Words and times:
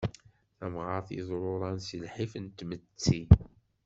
Tamɣart 0.57 1.09
yeḍruran 1.15 1.77
si 1.87 1.97
lḥif 2.05 2.33
n 2.43 2.45
tmetti. 2.57 3.21